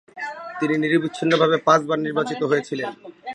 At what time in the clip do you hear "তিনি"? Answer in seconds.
0.59-0.75